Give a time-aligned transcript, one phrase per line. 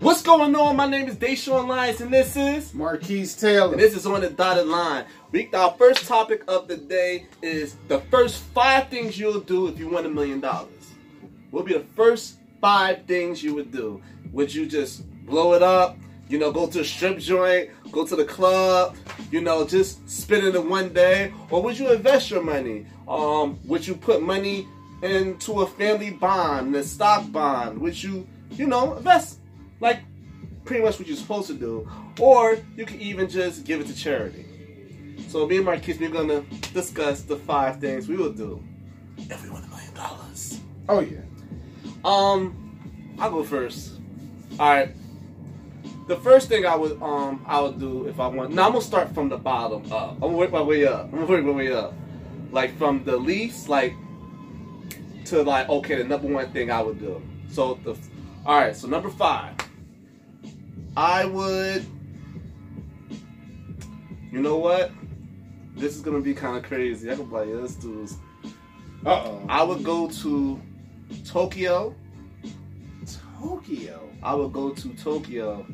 [0.00, 0.76] What's going on?
[0.76, 3.72] My name is Deshaun Lyons, and this is Marquise Taylor.
[3.72, 5.04] and this is on the dotted line.
[5.30, 9.78] We, our first topic of the day is the first five things you'll do if
[9.78, 10.72] you won a million dollars.
[11.50, 14.00] What would be the first five things you would do?
[14.32, 15.98] Would you just blow it up?
[16.30, 18.96] You know, go to a strip joint, go to the club,
[19.30, 21.34] you know, just spend it in one day?
[21.50, 22.86] Or would you invest your money?
[23.06, 24.66] Um, would you put money
[25.02, 27.78] into a family bond, a stock bond?
[27.82, 29.39] Would you, you know, invest
[29.80, 30.00] like
[30.64, 31.88] pretty much what you're supposed to do?
[32.20, 34.46] Or you can even just give it to charity.
[35.28, 38.62] So me and my kids, we're gonna discuss the five things we will do
[39.18, 40.60] if we won a million dollars.
[40.88, 41.20] Oh yeah.
[42.04, 43.98] Um, I'll go first.
[44.58, 44.94] All right.
[46.08, 48.52] The first thing I would um I would do if I want.
[48.52, 50.14] Now I'm gonna start from the bottom up.
[50.14, 51.04] I'm gonna work my way up.
[51.04, 51.94] I'm gonna work my way up,
[52.50, 53.94] like from the least like
[55.26, 57.22] to like okay the number one thing I would do.
[57.50, 57.96] So the
[58.44, 58.74] all right.
[58.74, 59.54] So number five,
[60.96, 61.86] I would.
[64.30, 64.92] You know what?
[65.76, 67.10] This is gonna be kind of crazy.
[67.10, 68.16] I can be like, yeah, this dude's.
[69.04, 69.42] Uh oh.
[69.48, 70.60] I would go to
[71.24, 71.94] Tokyo.
[73.40, 74.08] Tokyo.
[74.22, 75.66] I would go to Tokyo,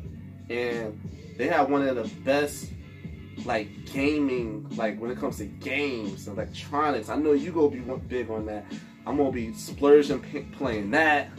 [0.49, 0.99] and
[1.37, 2.69] they have one of the best
[3.45, 7.09] like gaming, like when it comes to games, electronics.
[7.09, 8.65] I know you gonna be big on that.
[9.05, 11.29] I'm gonna be splurging playing that.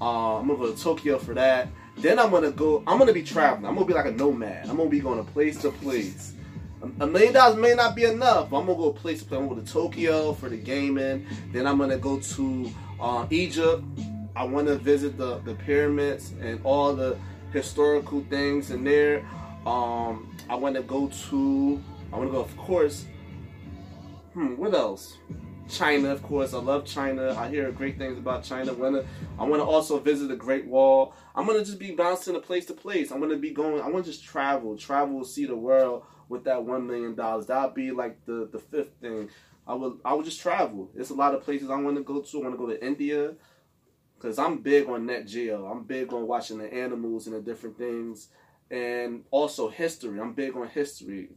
[0.00, 1.68] Uh, I'm gonna go to Tokyo for that.
[1.98, 2.82] Then I'm gonna go.
[2.86, 3.66] I'm gonna be traveling.
[3.66, 4.68] I'm gonna be like a nomad.
[4.68, 6.34] I'm gonna be going to place to place.
[7.00, 8.50] A- million dollars may not be enough.
[8.50, 9.38] But I'm gonna go place to place.
[9.38, 11.26] I'm gonna go to Tokyo for the gaming.
[11.52, 13.84] Then I'm gonna go to uh, Egypt.
[14.34, 17.18] I want to visit the, the pyramids and all the
[17.52, 19.26] historical things in there.
[19.66, 21.82] Um, I want to go to.
[22.12, 23.04] I want to go, of course.
[24.32, 25.18] Hmm, what else?
[25.70, 26.52] China, of course.
[26.52, 27.34] I love China.
[27.38, 28.72] I hear great things about China.
[28.74, 29.04] Wanna,
[29.38, 31.14] I want to also visit the Great Wall.
[31.34, 33.10] I'm gonna just be bouncing to place to place.
[33.10, 33.80] I'm gonna be going.
[33.80, 37.46] I want to just travel, travel, see the world with that one million dollars.
[37.46, 39.28] That'll be like the the fifth thing.
[39.66, 40.90] I will I would just travel.
[40.94, 42.38] There's a lot of places I want to go to.
[42.38, 43.34] I want to go to India
[44.16, 45.66] because I'm big on Nat Geo.
[45.66, 48.28] I'm big on watching the animals and the different things,
[48.70, 50.20] and also history.
[50.20, 51.30] I'm big on history.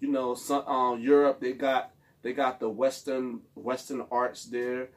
[0.00, 1.92] You know, some um, Europe they got
[2.26, 4.88] they got the Western Western arts there,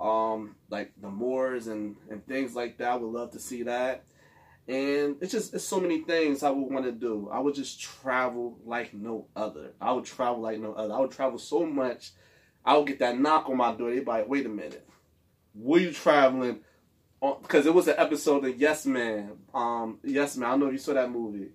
[0.00, 2.90] um, like the Moors and and things like that.
[2.92, 4.04] I would love to see that.
[4.66, 7.28] And it's just it's so many things I would want to do.
[7.32, 9.72] I would just travel like no other.
[9.80, 10.94] I would travel like no other.
[10.94, 12.12] I would travel so much.
[12.64, 13.90] I would get that knock on my door.
[13.90, 14.86] They'd be like, "Wait a minute,
[15.54, 16.60] were you traveling?"
[17.20, 19.32] Because it was an episode of Yes Man.
[19.52, 20.48] Um, Yes Man.
[20.48, 21.50] I don't know if you saw that movie.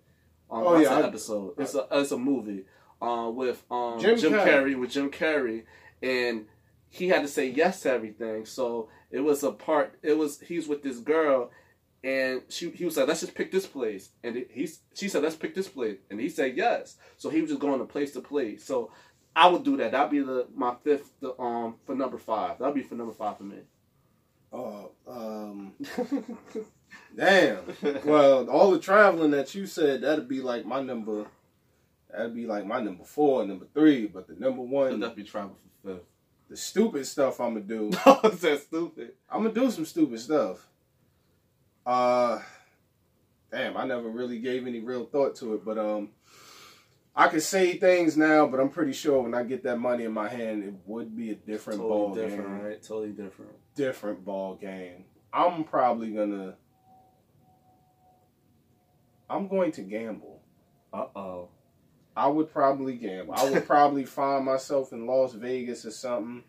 [0.51, 1.53] Um, Oh, yeah, an I- episode.
[1.57, 2.65] It's a it's a movie.
[3.03, 4.47] Uh, with um Jim Jim, Carrey.
[4.47, 5.63] Carrey with Jim Carrey,
[6.01, 6.45] and
[6.89, 8.45] he had to say yes to everything.
[8.45, 9.97] So it was a part.
[10.01, 11.51] It was he's with this girl,
[12.03, 15.35] and she he was like, let's just pick this place, and he's she said let's
[15.35, 16.95] pick this place, and he said yes.
[17.17, 18.63] So he was just going to place to place.
[18.63, 18.91] So
[19.35, 19.91] I would do that.
[19.91, 22.59] That'd be the my fifth the, um for number five.
[22.59, 23.57] That'd be for number five for me.
[24.53, 25.73] Oh, um,
[27.17, 27.63] damn.
[28.05, 31.25] Well, all the traveling that you said, that'd be like my number.
[32.15, 34.05] That'd be like my number four, and number three.
[34.05, 36.03] But the number one, definitely travel for fifth.
[36.49, 37.87] the stupid stuff I'm gonna do.
[38.25, 39.13] Is that stupid?
[39.29, 40.67] I'm gonna do some stupid stuff.
[41.85, 42.39] Uh,
[43.51, 46.09] damn, I never really gave any real thought to it, but um,
[47.15, 50.13] I can say things now, but I'm pretty sure when I get that money in
[50.13, 52.65] my hand, it would be a different ball Totally different, game.
[52.65, 52.81] right?
[52.83, 53.51] Totally different.
[53.75, 55.05] Different ball game.
[55.33, 56.55] I'm probably gonna.
[59.29, 60.41] I'm going to gamble.
[60.93, 61.49] Uh oh.
[62.15, 63.33] I would probably gamble.
[63.35, 66.43] I would probably find myself in Las Vegas or something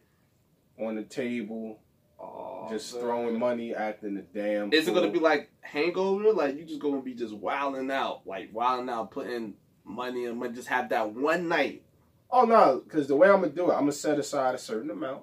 [0.78, 1.78] on the table,
[2.20, 3.02] Oh, just man.
[3.02, 4.72] throwing money, acting a damn.
[4.72, 6.32] Is it gonna be like hangover?
[6.32, 9.54] Like you just gonna be just wilding out, like wilding out, putting
[9.84, 11.82] money and money, just have that one night.
[12.30, 14.90] Oh no, because the way I'm gonna do it, I'm gonna set aside a certain
[14.90, 15.22] amount.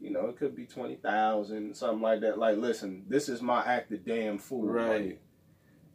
[0.00, 2.38] You know, it could be twenty thousand, something like that.
[2.38, 4.66] Like, listen, this is my act of damn fool.
[4.66, 4.86] Right.
[4.88, 5.18] money.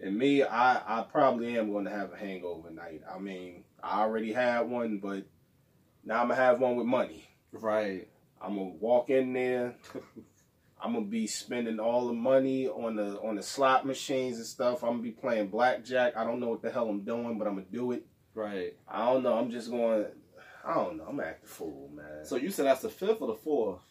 [0.02, 3.02] And me, I I probably am gonna have a hangover night.
[3.14, 5.24] I mean, I already had one, but
[6.04, 7.30] now I'm gonna have one with money.
[7.52, 8.08] Right.
[8.42, 9.76] I'm gonna walk in there.
[10.82, 14.84] I'm gonna be spending all the money on the on the slot machines and stuff.
[14.84, 16.16] I'm gonna be playing blackjack.
[16.16, 18.06] I don't know what the hell I'm doing, but I'm gonna do it.
[18.34, 18.76] Right.
[18.88, 19.34] I don't know.
[19.34, 20.06] I'm just going.
[20.64, 21.06] I don't know.
[21.10, 22.24] I'm acting fool, man.
[22.26, 23.82] So you said that's the fifth or the fourth?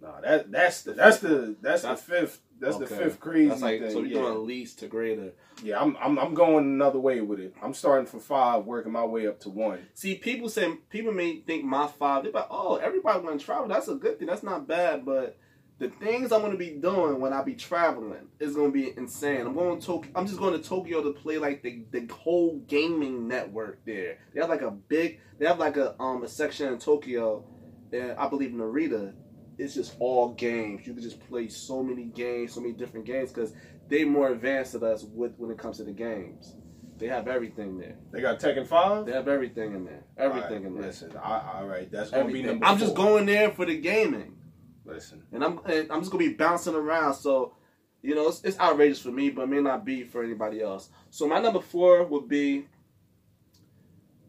[0.00, 2.86] No, that that's the that's the that's, That's- the fifth that's Okay.
[2.86, 3.90] the fifth crazy That's like thing.
[3.92, 4.28] so you're yeah.
[4.30, 5.30] doing least to greater.
[5.62, 7.54] yeah, I'm, I'm I'm going another way with it.
[7.62, 9.86] I'm starting from five, working my way up to one.
[9.94, 12.24] See, people say people may think my five.
[12.24, 13.68] They're like, oh, everybody want to travel.
[13.68, 14.26] That's a good thing.
[14.26, 15.04] That's not bad.
[15.06, 15.36] But
[15.78, 19.46] the things I'm gonna be doing when I be traveling is gonna be insane.
[19.46, 20.10] I'm going to Tokyo.
[20.16, 24.18] I'm just going to Tokyo to play like the the whole gaming network there.
[24.34, 25.20] They have like a big.
[25.38, 27.44] They have like a um a section in Tokyo,
[27.92, 29.12] and I believe Narita.
[29.58, 30.86] It's just all games.
[30.86, 33.52] You can just play so many games, so many different games because
[33.88, 36.54] they more advanced than us with when it comes to the games.
[36.98, 37.96] They have everything there.
[38.10, 39.06] They got Tekken Five.
[39.06, 40.04] They have everything in there.
[40.16, 40.82] Everything right, in there.
[40.82, 42.46] Listen, I, all right, that's gonna be Everything.
[42.46, 42.66] number.
[42.66, 44.36] I'm just going there for the gaming.
[44.84, 47.14] Listen, and I'm and I'm just gonna be bouncing around.
[47.14, 47.54] So,
[48.02, 50.90] you know, it's, it's outrageous for me, but it may not be for anybody else.
[51.10, 52.66] So my number four would be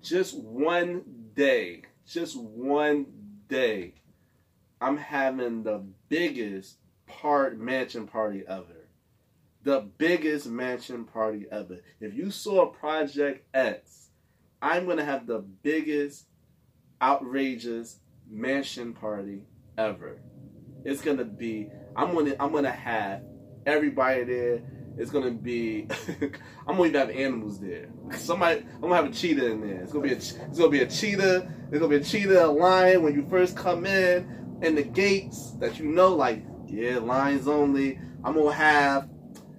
[0.04, 1.02] just one
[1.34, 3.08] day, just one
[3.48, 3.94] day.
[4.82, 8.88] I'm having the biggest part mansion party ever.
[9.64, 11.80] The biggest mansion party ever.
[12.00, 14.10] If you saw Project X,
[14.62, 16.26] I'm gonna have the biggest,
[17.02, 18.00] outrageous
[18.30, 19.44] mansion party
[19.78, 20.22] ever.
[20.86, 21.70] It's gonna be.
[21.96, 22.36] I'm gonna.
[22.40, 23.24] I'm gonna have
[23.66, 24.62] everybody there.
[24.98, 25.88] It's gonna be.
[26.68, 27.90] I'm gonna even have animals there.
[28.12, 28.66] Somebody.
[28.76, 29.82] I'm gonna have a cheetah in there.
[29.82, 30.18] It's gonna be a.
[30.18, 31.52] It's gonna be a cheetah.
[31.72, 33.04] It's gonna be a cheetah, a lion.
[33.04, 38.00] When you first come in, and the gates that you know, like yeah, lines only.
[38.24, 39.10] I'm gonna have.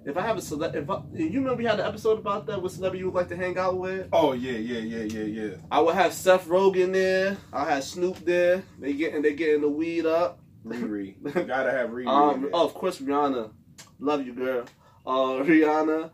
[0.03, 2.59] If I have a cele- if I, you remember we had an episode about that,
[2.61, 4.07] with celebrity you would like to hang out with?
[4.11, 5.55] oh yeah, yeah, yeah, yeah, yeah.
[5.69, 7.37] I would have Seth Rogen there.
[7.53, 8.63] I'll have Snoop there.
[8.79, 10.39] They getting they getting the weed up.
[10.65, 11.15] Riri,
[11.47, 12.07] gotta have Riri.
[12.07, 13.51] Um, oh, of course, Rihanna.
[13.99, 14.65] Love you, girl.
[15.05, 16.11] Uh, Rihanna.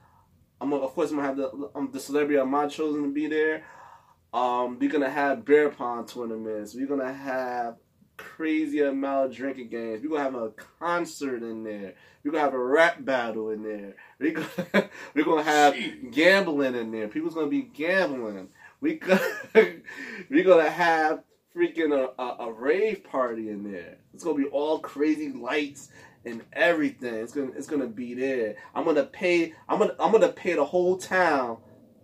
[0.59, 3.27] I'm of course I'm gonna have the um, the celebrity of my chosen to be
[3.27, 3.63] there.
[4.33, 6.75] Um, we're gonna have beer pong tournaments.
[6.75, 7.75] We're gonna have
[8.17, 10.01] crazy amount of drinking games.
[10.03, 10.49] We're gonna have a
[10.79, 11.93] concert in there.
[12.23, 13.95] We're gonna have a rap battle in there.
[14.19, 15.75] We're gonna, we're gonna have
[16.11, 17.07] gambling in there.
[17.07, 18.49] People's gonna be gambling.
[18.81, 18.99] We
[20.29, 21.23] we're gonna have
[21.55, 23.97] freaking a, a, a rave party in there.
[24.13, 25.89] It's gonna be all crazy lights
[26.25, 27.15] and everything.
[27.15, 28.55] It's gonna it's gonna be there.
[28.75, 29.53] I'm gonna pay.
[29.67, 31.57] I'm gonna I'm gonna pay the whole town.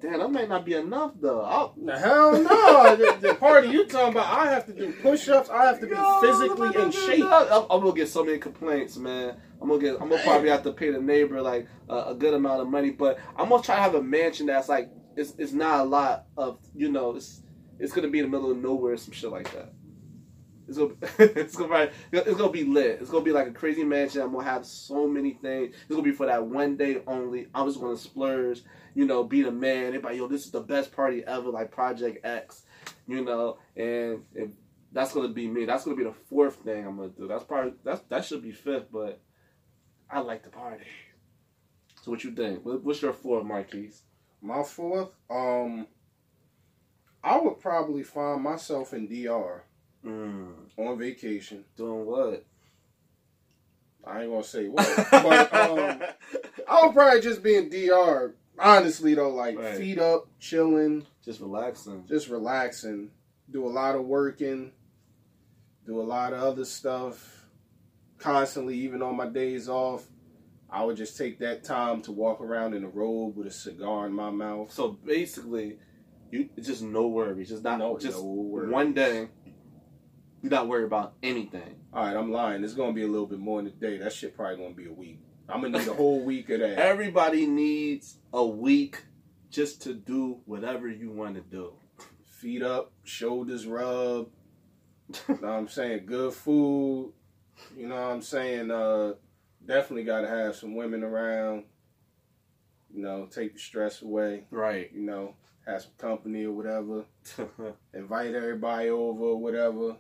[0.03, 1.43] Damn, that may not be enough though.
[1.43, 2.95] I'll, hell no!
[2.97, 5.49] the, the party you talking about, I have to do push-ups.
[5.49, 7.23] I have to be Yo, physically in shape.
[7.23, 9.37] I'm, I'm gonna get so many complaints, man.
[9.61, 10.01] I'm gonna get.
[10.01, 12.89] I'm gonna probably have to pay the neighbor like uh, a good amount of money,
[12.89, 16.25] but I'm gonna try to have a mansion that's like it's it's not a lot
[16.35, 17.41] of you know it's
[17.79, 19.71] it's gonna be in the middle of nowhere, some shit like that.
[20.77, 22.99] It's gonna it's gonna be, it's gonna be lit.
[23.01, 24.21] It's gonna be like a crazy mansion.
[24.21, 25.75] I'm gonna have so many things.
[25.75, 27.47] It's gonna be for that one day only.
[27.53, 28.61] I'm just gonna splurge.
[28.95, 29.87] You know, be the man.
[29.87, 31.49] Everybody, yo, this is the best party ever.
[31.49, 32.63] Like Project X.
[33.07, 34.23] You know, and
[34.91, 35.65] that's gonna be me.
[35.65, 37.27] That's gonna be the fourth thing I'm gonna do.
[37.27, 39.19] That's probably that's that should be fifth, but
[40.09, 40.85] I like the party.
[42.01, 42.61] So what you think?
[42.63, 44.03] What's your fourth, Marquise?
[44.41, 45.87] My fourth, um,
[47.23, 49.63] I would probably find myself in DR
[50.05, 51.63] Mm, on vacation.
[51.77, 52.45] doing what?
[54.05, 56.01] I ain't gonna say what, but um,
[56.69, 58.33] I would probably just be in DR.
[58.59, 59.75] Honestly though, like Right.
[59.77, 62.05] feet up, chilling, just relaxing.
[62.07, 63.11] just relaxing.
[63.49, 64.71] Do a lot of working.
[65.85, 67.45] Do a lot of other stuff.
[68.19, 70.05] Constantly, even on my days off,
[70.69, 74.05] I would just take that time to walk around in a robe with a cigar
[74.05, 74.71] in my mouth.
[74.71, 75.77] So basically,
[76.31, 77.49] you just no worries.
[77.49, 79.29] Just not No, just no one day.
[80.43, 81.77] You not worry about anything.
[81.93, 82.65] All right, I'm lying.
[82.65, 83.97] It's gonna be a little bit more in the day.
[83.97, 85.21] That shit probably gonna be a week.
[85.47, 86.77] I'm gonna need a whole week of that.
[86.77, 89.01] Everybody needs a week
[89.49, 91.71] just to do whatever you want to do.
[92.25, 94.27] Feet up, shoulders rub.
[95.29, 96.05] you know what I'm saying?
[96.05, 97.13] Good food.
[97.77, 98.69] You know what I'm saying?
[98.69, 99.13] Uh,
[99.65, 101.63] definitely got to have some women around.
[102.93, 104.43] You know, take the stress away.
[104.51, 104.91] Right.
[104.93, 105.35] You know,
[105.65, 107.05] have some company or whatever.
[107.93, 109.95] Invite everybody over or whatever.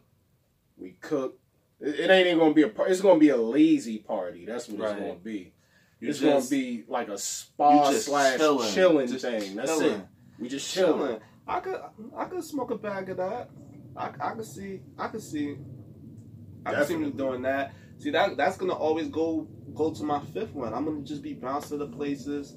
[0.77, 1.39] We cook.
[1.79, 2.69] It, it ain't even gonna be a.
[2.69, 4.45] par- It's gonna be a lazy party.
[4.45, 4.91] That's what Right.
[4.91, 5.53] it's gonna be.
[5.99, 8.71] You it's just- gonna be like a spa slash chilling.
[8.73, 9.55] chilling, thing.
[9.55, 9.99] That's chilling.
[10.01, 10.07] it.
[10.39, 10.99] We just chilling.
[10.99, 11.19] chilling.
[11.47, 11.79] I could
[12.15, 13.49] I could smoke a bag of that.
[13.95, 15.57] I, I could see I could see
[16.65, 17.73] I could see me doing that.
[17.99, 20.73] See that that's gonna always go go to my fifth one.
[20.73, 22.55] I'm gonna just be bouncing to the places.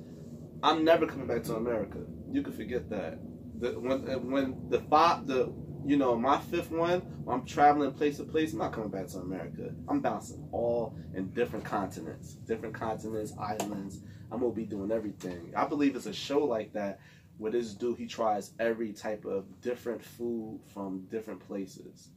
[0.63, 1.99] I'm never coming back to America.
[2.33, 3.19] You can forget that.
[3.59, 5.53] The, when when the five the
[5.87, 8.53] you know my fifth one, I'm traveling place to place.
[8.53, 9.71] I'm not coming back to America.
[9.89, 14.01] I'm bouncing all in different continents, different continents, islands.
[14.33, 15.53] I'm gonna be doing everything.
[15.57, 17.01] I believe it's a show like that
[17.39, 22.09] where this dude he tries every type of different food from different places.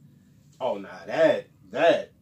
[0.60, 2.12] Oh, nah, that that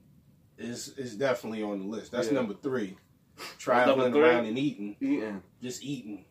[0.58, 2.12] is is definitely on the list.
[2.12, 2.34] That's Yeah.
[2.34, 2.96] number three.
[3.58, 4.28] Traveling Number three?
[4.28, 5.42] around and eating, Eating.
[5.62, 6.24] just eating.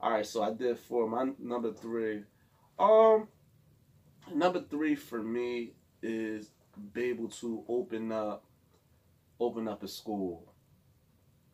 [0.00, 1.06] All right, so I did four.
[1.08, 2.24] My number three,
[2.78, 3.28] um,
[4.32, 6.50] number three for me is
[6.92, 8.44] be able to open up
[9.40, 10.52] open up a school.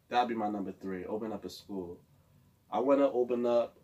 [0.09, 1.05] That'd be my number three.
[1.05, 1.99] Open up a school.
[2.71, 3.77] I want to open up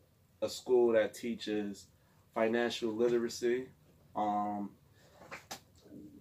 [0.42, 1.86] a school that teaches
[2.34, 3.68] financial literacy.
[4.14, 4.70] Um,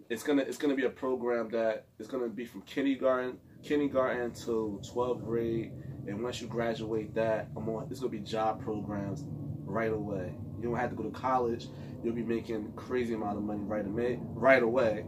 [0.09, 4.79] it's gonna it's gonna be a program that is gonna be from kindergarten kindergarten to
[4.93, 5.71] 12th grade,
[6.07, 9.23] and once you graduate that, I'm on, it's gonna be job programs
[9.65, 10.35] right away.
[10.65, 11.67] You don't have to go to college.
[12.03, 14.19] You'll be making crazy amount of money right away.
[14.21, 15.05] Right away.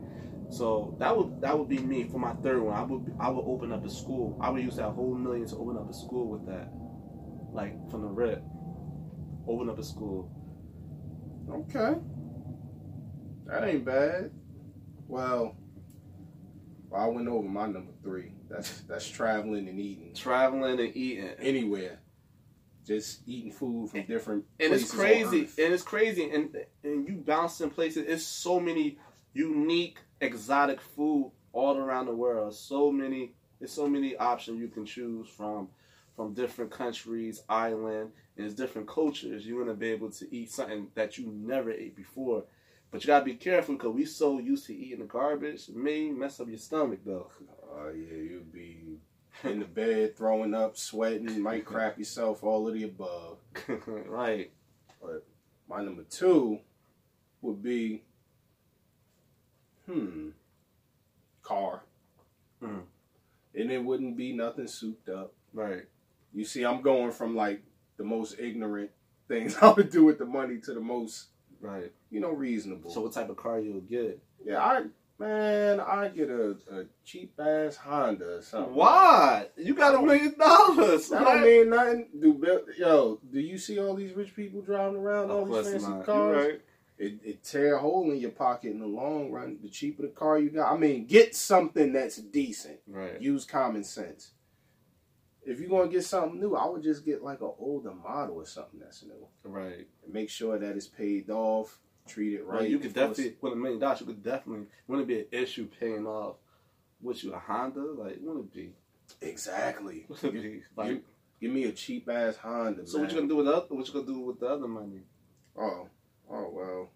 [0.51, 2.75] So that would that would be me for my third one.
[2.75, 4.37] I would I would open up a school.
[4.39, 6.69] I would use that whole million to open up a school with that,
[7.51, 8.43] like from the rip.
[9.47, 10.31] Open up a school.
[11.49, 11.95] Okay.
[13.47, 14.29] That ain't bad.
[15.07, 15.55] Well,
[16.87, 18.33] well, I went over my number three.
[18.47, 21.29] That's that's traveling and eating Traveling and eating.
[21.39, 21.99] anywhere.
[22.87, 25.59] Just eating food from different and it's places on crazy Earth.
[25.59, 28.05] and it's crazy and and you bouncing places.
[28.07, 28.97] It's so many
[29.33, 32.55] unique exotic food all around the world.
[32.55, 35.67] So many there's so many options you can choose from
[36.15, 39.45] from different countries island and it's different cultures.
[39.45, 42.43] You're going to be able to eat something that you never ate before.
[42.89, 45.67] But you got to be careful because we so used to eating the garbage.
[45.67, 47.29] It may mess up your stomach though.
[47.69, 48.99] Oh yeah, you'd be
[49.43, 53.37] in the bed throwing up, sweating, might crap yourself, all of the above.
[53.85, 54.51] right
[55.01, 55.25] But
[55.69, 56.59] My number two
[57.41, 58.03] would be,
[59.85, 60.29] hmm,
[61.43, 61.83] car.
[62.61, 62.81] Mm.
[63.55, 65.33] And it wouldn't be nothing souped up.
[65.53, 65.85] right
[66.33, 67.61] You see, I'm going from like
[67.97, 68.91] the most ignorant
[69.27, 71.27] things I would do with the money to the most,
[71.61, 72.89] right you know, reasonable.
[72.89, 74.83] so what type of car you'll get yeah, I
[75.19, 78.73] man, I get a, a cheap ass Honda or something.
[78.73, 79.47] Why?
[79.57, 81.11] You got a million dollars.
[81.11, 82.07] I don't mean nothing.
[82.19, 83.19] Do yo?
[83.31, 86.05] Do you see all these rich people driving around all these fancy not.
[86.05, 86.47] cars?
[86.47, 86.61] Right.
[86.99, 89.59] It, it tear a hole in your pocket in the long run.
[89.61, 92.79] The cheaper the car you got, I mean, get something that's decent.
[92.87, 93.21] Right.
[93.21, 94.31] Use common sense.
[95.45, 98.45] If you're gonna get something new, I would just get like an older model or
[98.45, 99.27] something that's new.
[99.43, 99.87] Right.
[100.03, 102.69] And make sure that it's paid off, treat it right.
[102.69, 103.99] You could definitely with a million dollars.
[104.01, 106.35] You could definitely wouldn't be an issue paying off.
[106.99, 107.79] What you a Honda?
[107.81, 108.73] Like wouldn't be.
[109.21, 110.05] exactly.
[110.09, 110.61] Wouldn't be.
[110.75, 111.01] Like you-
[111.39, 112.87] Give me a cheap ass Honda.
[112.87, 112.97] so.
[112.97, 113.03] man.
[113.05, 115.01] What you gonna do with the other, What you gonna do with the other money?
[115.55, 115.87] Oh,
[116.31, 116.89] oh well,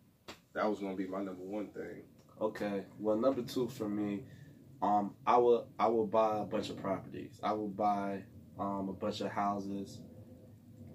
[0.53, 2.01] that was gonna be my number one thing.
[2.41, 2.83] Okay.
[2.97, 4.23] Well, number two for me,
[4.81, 7.39] um, I will I will buy a bunch of properties.
[7.43, 8.23] I will buy
[8.59, 9.99] um a bunch of houses,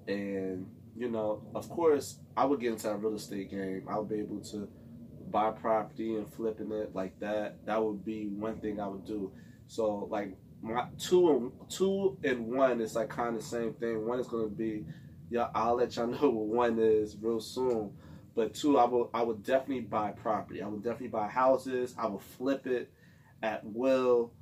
[0.08, 3.86] and you know, of course, I would get into a real estate game.
[3.88, 4.68] I would be able to
[5.30, 7.64] buy property and flipping it like that.
[7.66, 9.32] That would be one thing I would do.
[9.66, 14.06] So like my two and two and one is like kind of the same thing.
[14.06, 14.86] One is gonna be,
[15.28, 17.92] yeah, I'll let y'all know what one is real soon.
[18.34, 20.62] But two, I will I would definitely buy property.
[20.62, 21.94] I would definitely buy houses.
[21.98, 22.90] I will flip it
[23.42, 24.32] at will,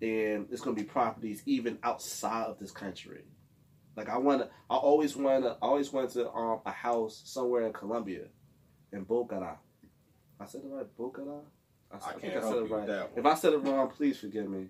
[0.00, 3.22] and it's gonna be properties even outside of this country.
[3.96, 7.22] Like I want to, I always want to, I always wanted to um a house
[7.24, 8.24] somewhere in Colombia,
[8.92, 9.56] in Bogota.
[10.40, 11.40] I said it right, Bogota.
[11.92, 13.08] I, I think can't I said it right.
[13.16, 13.26] If.
[13.26, 14.68] I said it wrong, please forgive me.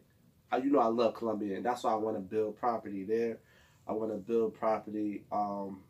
[0.51, 3.39] I, you know I love Colombia, and that's why I want to build property there.
[3.87, 5.25] I want to build property.
[5.33, 5.83] Um,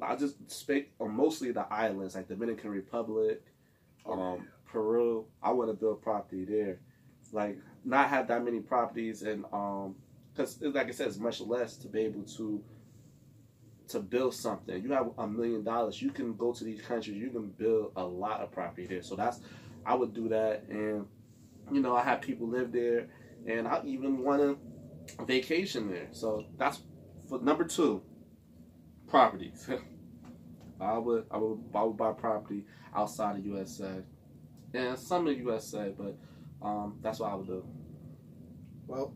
[0.00, 3.42] I just speak on mostly the islands, like Dominican Republic,
[4.06, 4.42] um, Oh, yeah.
[4.70, 5.24] Peru.
[5.42, 6.78] I want to build property there,
[7.32, 9.94] like not have that many properties, and um,
[10.38, 12.62] because like I said, it's much less to be able to
[13.88, 14.82] to build something.
[14.82, 18.04] You have a million dollars, you can go to these countries, you can build a
[18.04, 19.02] lot of property there.
[19.02, 19.40] So that's
[19.84, 21.06] I would do that, and
[21.72, 23.08] you know I have people live there,
[23.46, 26.08] and I even want to vacation there.
[26.12, 26.82] So that's
[27.28, 28.02] for number two,
[29.08, 29.68] properties.
[30.80, 32.64] I would I would I would buy property
[32.94, 34.02] outside of USA,
[34.72, 36.16] and some of the USA, but
[36.62, 37.64] um, that's what I would do.
[38.86, 39.12] Well,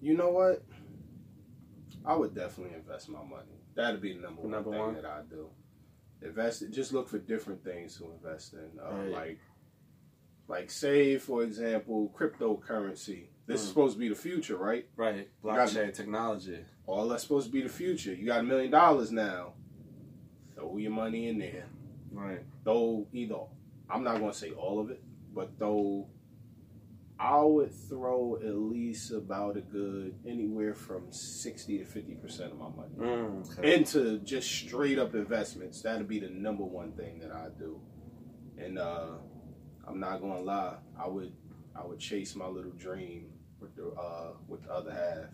[0.00, 0.62] you know what?
[2.04, 3.60] I would definitely invest my money.
[3.74, 4.94] That'd be the number one Number thing one?
[4.94, 5.48] that I do.
[6.22, 6.70] Invest it.
[6.70, 8.70] Just look for different things to invest in.
[8.80, 9.10] Uh, Right.
[9.12, 9.38] Like,
[10.48, 13.26] like say for example, cryptocurrency.
[13.46, 13.70] This is Mm.
[13.70, 14.88] supposed to be the future, right?
[14.96, 16.64] Right, got blockchain technology.
[16.86, 18.12] All that's supposed to be the future.
[18.14, 19.54] You got a million dollars now.
[20.54, 21.66] Throw your money in there.
[22.12, 23.40] Right, Throw either.
[23.90, 25.02] I'm not going to say all of it,
[25.34, 26.08] but throw.
[27.18, 32.58] I would throw at least about a good anywhere from sixty to fifty percent of
[32.58, 33.74] my money mm, okay.
[33.74, 35.80] into just straight up investments.
[35.80, 37.80] That'd be the number one thing that I do.
[38.58, 39.12] And uh,
[39.86, 41.32] I'm not gonna lie, I would
[41.74, 45.30] I would chase my little dream with the uh, with the other half.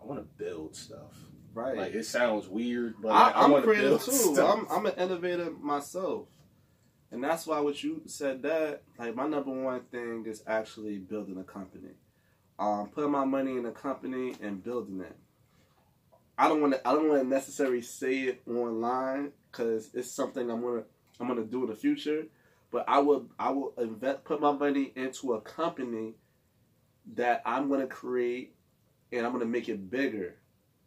[0.00, 1.14] I want to build stuff.
[1.52, 1.76] right.
[1.76, 4.34] Like it sounds weird, but I, I, I'm want to creative build too.
[4.34, 4.58] stuff.
[4.58, 6.28] I'm, I'm an innovator myself.
[7.12, 11.38] And that's why what you said that like my number one thing is actually building
[11.38, 11.94] a company.
[12.58, 15.16] Um, putting my money in a company and building it.
[16.40, 16.88] I don't want to.
[16.88, 20.84] I don't want to necessarily say it online because it's something I'm gonna.
[21.18, 22.26] I'm gonna do in the future.
[22.70, 23.26] But I will.
[23.38, 24.24] I will invest.
[24.24, 26.14] Put my money into a company
[27.14, 28.54] that I'm gonna create,
[29.12, 30.36] and I'm gonna make it bigger.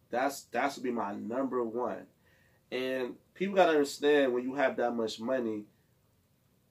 [0.09, 2.07] That's that's be my number one.
[2.71, 5.65] And people gotta understand when you have that much money,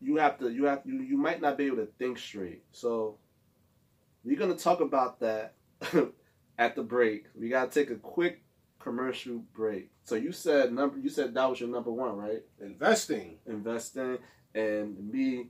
[0.03, 0.49] you have to.
[0.49, 0.83] You have.
[0.85, 2.63] You you might not be able to think straight.
[2.73, 3.19] So
[4.25, 5.55] we're gonna talk about that
[6.59, 7.27] at the break.
[7.39, 8.43] We gotta take a quick
[8.79, 9.91] commercial break.
[10.05, 12.43] So you said number you said that was your number one, right?
[12.61, 13.39] Investing.
[13.47, 14.19] Investing
[14.55, 15.49] and me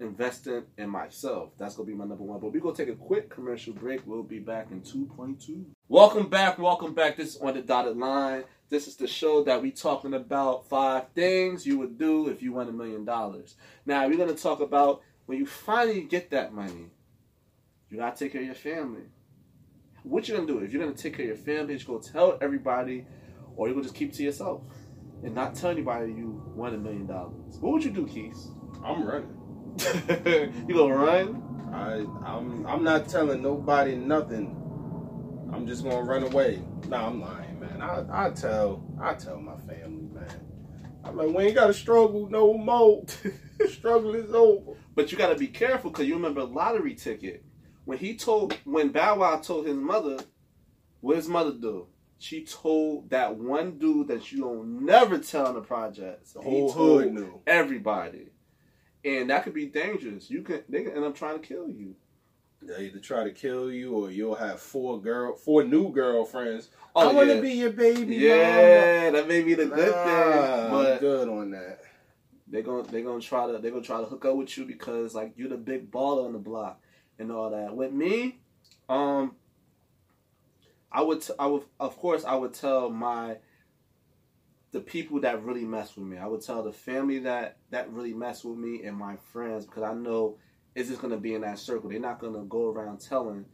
[0.00, 1.50] investing in myself.
[1.58, 2.40] That's gonna be my number one.
[2.40, 4.06] But we're gonna take a quick commercial break.
[4.06, 5.64] We'll be back in 2.2.
[5.88, 7.16] Welcome back, welcome back.
[7.16, 8.44] This is on the dotted line.
[8.68, 12.52] This is the show that we talking about five things you would do if you
[12.52, 13.56] won a million dollars.
[13.86, 16.90] Now we're gonna talk about when you finally get that money,
[17.90, 19.04] you gotta take care of your family
[20.04, 20.58] what you gonna do?
[20.58, 23.06] If you're gonna take care of your family, you're gonna tell everybody,
[23.56, 24.62] or you're gonna just keep to yourself
[25.22, 27.56] and not tell anybody you won a million dollars.
[27.60, 28.38] What would you do, Keith?
[28.84, 29.34] I'm running.
[30.68, 31.70] you gonna run?
[31.72, 34.60] I I'm I'm not telling nobody nothing.
[35.52, 36.62] I'm just gonna run away.
[36.88, 37.80] Nah, I'm lying, man.
[37.80, 40.40] I I tell I tell my family, man.
[41.04, 43.04] I'm like, we ain't gotta struggle no more.
[43.68, 44.72] struggle is over.
[44.94, 47.44] But you gotta be careful because you remember lottery ticket
[47.84, 50.18] when he told when Bow Wow told his mother,
[51.00, 51.88] what his mother do?
[52.18, 56.32] She told that one dude that you don't never tell in the projects.
[56.32, 57.40] The whole hood knew.
[57.46, 58.28] Everybody.
[59.04, 60.30] And that could be dangerous.
[60.30, 61.94] You can they can end up trying to kill you.
[62.62, 66.70] They either try to kill you or you'll have four girl four new girlfriends.
[66.96, 67.16] Oh, I yeah.
[67.16, 68.16] wanna be your baby.
[68.16, 69.12] Yeah, mama.
[69.12, 70.70] that may be the good nah, thing.
[70.70, 71.80] But I'm good on that.
[72.46, 75.14] They're gonna they're gonna try to they're gonna try to hook up with you because
[75.14, 76.80] like you're the big baller on the block
[77.18, 77.76] and all that.
[77.76, 78.38] With me,
[78.88, 79.34] um,
[80.94, 83.38] I would, t- I would, of course, I would tell my
[84.74, 86.18] the people that really mess with me.
[86.18, 89.84] I would tell the family that that really mess with me and my friends because
[89.84, 90.36] I know
[90.74, 91.88] it's just gonna be in that circle.
[91.88, 93.44] They're not gonna go around telling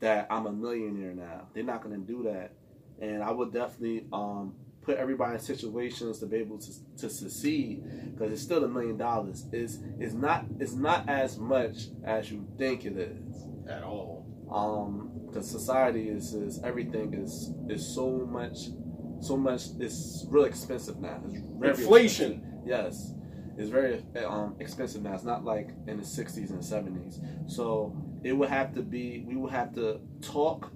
[0.00, 1.46] that I'm a millionaire now.
[1.54, 2.54] They're not gonna do that,
[3.00, 7.84] and I would definitely um, put everybody in situations to be able to, to succeed
[8.10, 9.46] because it's still a million dollars.
[9.52, 14.26] Is is not it's not as much as you think it is at all.
[14.50, 18.70] Um, because society is is everything is is so much
[19.20, 21.20] so much it's really expensive now.
[21.26, 22.32] It's Inflation.
[22.32, 22.66] Expensive.
[22.66, 23.12] Yes.
[23.58, 25.14] It's very um, expensive now.
[25.14, 27.50] It's not like in the 60s and 70s.
[27.50, 30.70] So it would have to be, we would have to talk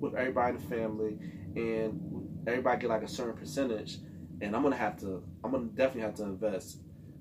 [0.00, 1.18] with everybody in the family
[1.56, 2.00] and
[2.46, 3.98] everybody get like a certain percentage,
[4.40, 6.78] and I'm gonna have to, I'm gonna definitely have to invest.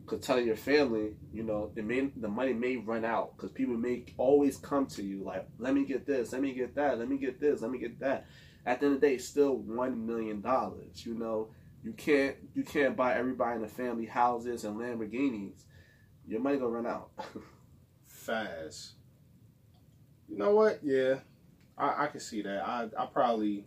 [0.08, 3.78] Cause telling your family, you know, it may the money may run out because people
[3.78, 7.08] may always come to you like, let me get this, let me get that, let
[7.08, 8.26] me get this, let me get that.
[8.66, 11.06] At the end of the day, it's still one million dollars.
[11.06, 11.50] You know,
[11.84, 15.64] you can't you can't buy everybody in the family houses and Lamborghinis.
[16.28, 17.10] Your money gonna run out.
[18.08, 18.94] Fast.
[20.30, 20.80] You know what?
[20.84, 21.16] Yeah,
[21.78, 22.66] I, I can see that.
[22.66, 23.66] I I probably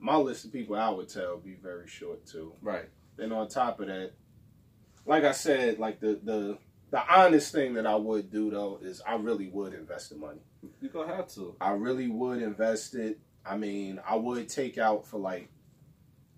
[0.00, 2.54] my list of people I would tell be very short too.
[2.60, 2.88] Right.
[3.16, 4.12] Then on top of that,
[5.06, 6.58] like I said, like the the
[6.90, 10.40] the honest thing that I would do though is I really would invest the money.
[10.80, 11.56] You're gonna have to.
[11.60, 13.18] I really would invest it.
[13.44, 15.48] I mean, I would take out for like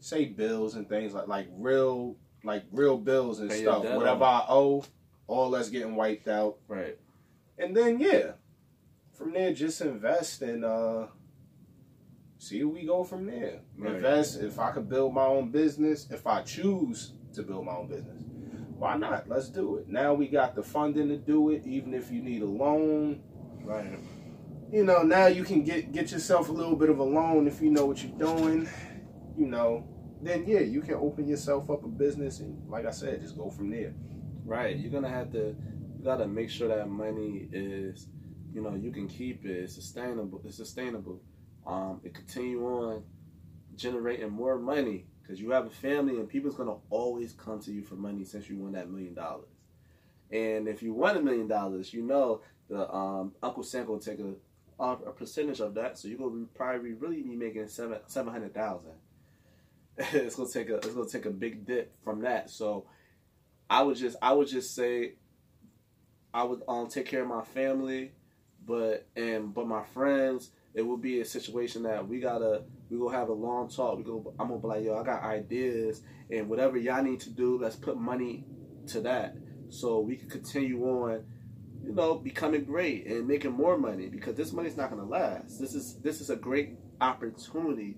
[0.01, 3.85] say bills and things like like real like real bills and Pay stuff.
[3.85, 4.85] Whatever I owe,
[5.27, 6.57] all that's getting wiped out.
[6.69, 6.99] Right.
[7.59, 8.33] And then yeah,
[9.13, 11.07] from there just invest and uh
[12.39, 13.61] see where we go from there.
[13.77, 13.97] Right.
[13.97, 17.89] Invest if I could build my own business, if I choose to build my own
[17.89, 18.23] business.
[18.77, 19.29] Why not?
[19.29, 19.89] Let's do it.
[19.89, 23.23] Now we got the funding to do it, even if you need a loan.
[23.63, 23.99] Right.
[24.71, 27.61] You know, now you can get get yourself a little bit of a loan if
[27.61, 28.69] you know what you're doing.
[29.37, 29.87] You know,
[30.23, 33.51] then yeah, you can open yourself up a business and like I said, just go
[33.51, 33.95] from there.
[34.45, 34.77] Right.
[34.77, 35.55] You're gonna have to
[35.99, 38.09] you gotta make sure that money is
[38.53, 41.21] you know, you can keep it, it's sustainable it's sustainable
[41.67, 43.03] um, and continue on
[43.77, 47.83] generating more money because you have a family and people's gonna always come to you
[47.83, 49.49] for money since you won that million dollars.
[50.31, 54.19] And if you won a million dollars, you know the um, Uncle Sam will take
[54.21, 54.35] a
[54.79, 58.93] a percentage of that, so you're gonna probably really be making seven seven hundred thousand.
[59.99, 62.51] it's gonna take a it's gonna take a big dip from that.
[62.51, 62.87] So
[63.71, 65.15] I would just I would just say
[66.33, 68.13] I would um take care of my family,
[68.67, 73.17] but and but my friends it will be a situation that we gotta we gonna
[73.17, 73.97] have a long talk.
[73.97, 77.31] We go I'm gonna be like, yo, I got ideas and whatever y'all need to
[77.31, 78.45] do, let's put money
[78.89, 79.37] to that.
[79.69, 81.25] so we can continue on,
[81.85, 85.61] you know, becoming great and making more money because this money's not gonna last.
[85.61, 87.97] This is this is a great opportunity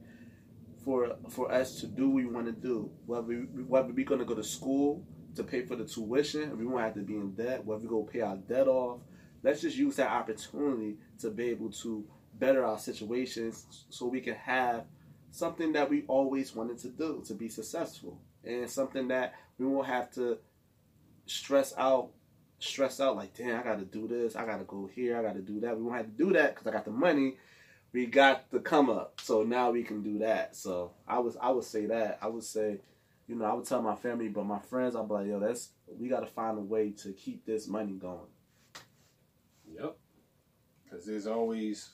[0.84, 2.90] for for us to do what we want to do.
[3.06, 5.04] Whether we, whether we're gonna go to school
[5.36, 7.64] to pay for the tuition, we won't have to be in debt.
[7.64, 9.00] Whether we go pay our debt off,
[9.42, 14.34] let's just use that opportunity to be able to better our situations so we can
[14.34, 14.84] have
[15.30, 19.86] something that we always wanted to do to be successful and something that we won't
[19.86, 20.38] have to
[21.26, 22.10] stress out
[22.58, 25.60] stress out like damn i gotta do this i gotta go here i gotta do
[25.60, 27.36] that we won't have to do that because i got the money
[27.92, 31.50] we got the come up so now we can do that so i was i
[31.50, 32.78] would say that i would say
[33.26, 36.08] you know i would tell my family but my friends i'm like yo that's we
[36.08, 38.26] gotta find a way to keep this money going
[39.78, 39.96] Yep.
[40.84, 41.90] Because there's always,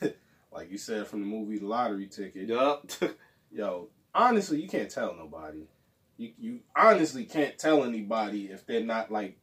[0.52, 2.48] like you said from the movie The Lottery Ticket.
[2.48, 2.90] yup
[3.52, 5.66] Yo, honestly, you can't tell nobody.
[6.16, 9.38] You you honestly can't tell anybody if they're not like.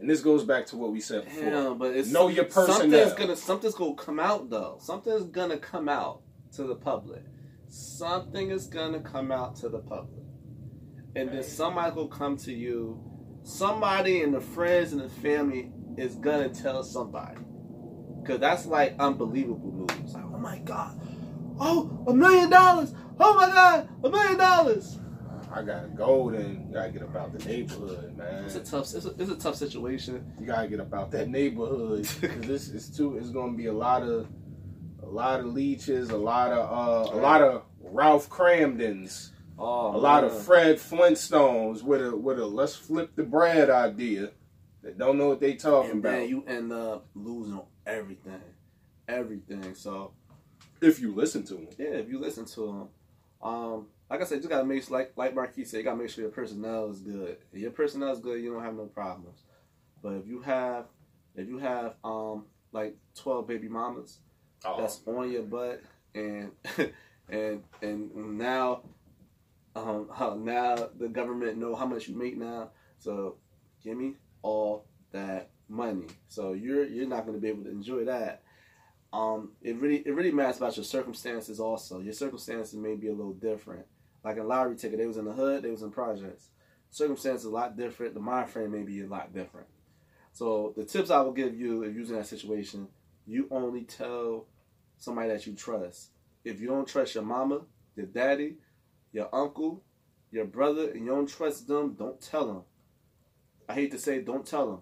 [0.00, 1.50] And this goes back to what we said before.
[1.50, 2.78] Damn, but it's Know your personnel.
[2.78, 4.78] Something's gonna something's gonna come out though.
[4.80, 6.22] Something's gonna come out
[6.54, 7.22] to the public.
[7.68, 10.24] Something is gonna come out to the public,
[11.14, 12.98] and then somebody will come to you.
[13.42, 17.40] Somebody in the friends and the family is gonna tell somebody,
[18.20, 20.14] because that's like unbelievable news.
[20.14, 20.98] Like, oh my god,
[21.60, 22.94] oh a million dollars.
[23.20, 24.98] Oh my god, a million dollars.
[25.52, 26.66] I gotta go then.
[26.68, 28.44] You gotta get about the neighborhood, man.
[28.44, 28.94] It's a tough.
[28.94, 30.32] It's a, it's a tough situation.
[30.40, 33.16] You gotta get about that neighborhood because this is too.
[33.18, 34.28] It's gonna be a lot of,
[35.02, 39.98] a lot of leeches, a lot of, uh, a lot of Ralph Kramdens, Oh, a
[39.98, 40.30] lot man.
[40.32, 44.30] of Fred Flintstones with a with a let's flip the bread idea
[44.82, 46.28] that don't know what they talking and about.
[46.28, 48.40] you end up losing everything,
[49.08, 49.74] everything.
[49.74, 50.12] So
[50.80, 52.88] if you listen to them, yeah, if you listen to them,
[53.42, 56.10] um, like I said, you gotta make sure, like like Marquise said, you gotta make
[56.10, 57.38] sure your personnel is good.
[57.52, 59.44] If your personnel is good, you don't have no problems.
[60.02, 60.86] But if you have,
[61.36, 64.18] if you have um like twelve baby mamas
[64.62, 65.82] that's on your butt,
[66.14, 66.50] and
[67.28, 68.82] and and now,
[69.76, 70.08] um,
[70.44, 72.70] now the government know how much you make now.
[72.98, 73.36] So
[73.82, 76.06] give me all that money.
[76.28, 78.42] So you're you're not going to be able to enjoy that.
[79.12, 81.60] Um, it really it really matters about your circumstances.
[81.60, 83.86] Also, your circumstances may be a little different.
[84.24, 86.50] Like in lottery ticket, they was in the hood, they was in projects.
[86.90, 88.14] Circumstances a lot different.
[88.14, 89.66] The mind frame may be a lot different.
[90.32, 92.88] So the tips I will give you if you're that situation,
[93.26, 94.46] you only tell
[94.98, 96.10] somebody that you trust.
[96.44, 97.62] If you don't trust your mama,
[97.96, 98.56] your daddy,
[99.12, 99.82] your uncle,
[100.30, 102.62] your brother, and you don't trust them, don't tell them.
[103.68, 104.80] I hate to say, don't tell them.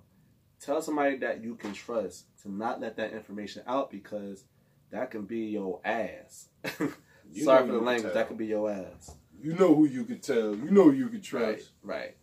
[0.60, 4.44] Tell somebody that you can trust to not let that information out because
[4.90, 6.48] that can be your ass.
[7.34, 8.14] Sorry for the language, tell.
[8.14, 9.14] that could be your ass.
[9.40, 10.54] You know who you can tell.
[10.54, 11.70] You know who you can trust.
[11.82, 11.96] right.
[11.96, 12.16] right.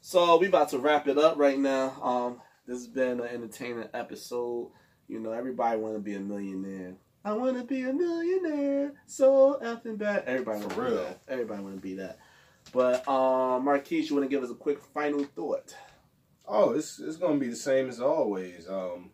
[0.00, 1.90] So we about to wrap it up right now.
[2.02, 4.70] Um, this has been an entertaining episode.
[5.08, 6.94] You know, everybody want to be a millionaire.
[7.24, 10.24] I want to be a millionaire, so effing bad.
[10.26, 11.04] Everybody want to For be real.
[11.04, 11.20] that.
[11.26, 12.18] Everybody want to be that.
[12.72, 15.74] But um, Marquise, you want to give us a quick final thought?
[16.46, 18.68] Oh, it's it's gonna be the same as always.
[18.68, 19.10] Um,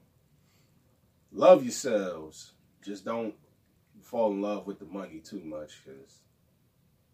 [1.31, 2.53] love yourselves.
[2.85, 3.35] Just don't
[4.03, 6.19] fall in love with the money too much, cause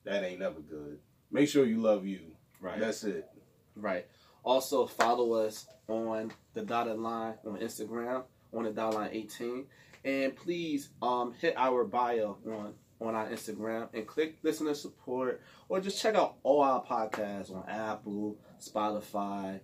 [0.06, 0.98] that ain't never good.
[1.30, 2.20] Make sure you love you.
[2.60, 2.80] Right.
[2.80, 3.28] That's it.
[3.74, 4.06] Right.
[4.44, 9.66] Also follow us on the dotted line on Instagram on the dotted line 18.
[10.04, 15.80] And please um hit our bio on on our Instagram and click listener support or
[15.80, 19.60] just check out all our podcasts on Apple, Spotify,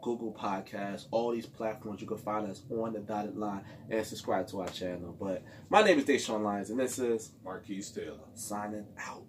[0.00, 2.00] Google Podcasts, all these platforms.
[2.00, 5.16] You can find us on the dotted line and subscribe to our channel.
[5.18, 8.18] But my name is Deshaun Lyons and this is Marquise Taylor.
[8.34, 9.24] signing out.